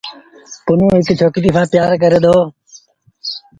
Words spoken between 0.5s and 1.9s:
پنهون هڪڙيٚ ڇوڪريٚ سآݩ